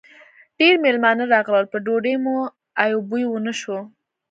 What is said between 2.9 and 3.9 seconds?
و بوی و نه شو.